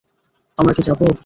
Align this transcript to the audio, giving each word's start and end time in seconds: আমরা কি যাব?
আমরা 0.57 0.73
কি 0.73 0.81
যাব? 0.81 0.99